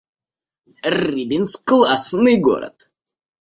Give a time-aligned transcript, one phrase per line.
[0.93, 2.89] Рыбинск— классный город